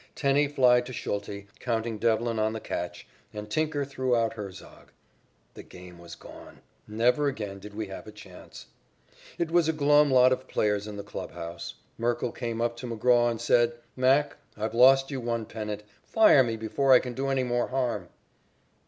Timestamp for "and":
3.33-3.47, 13.29-13.39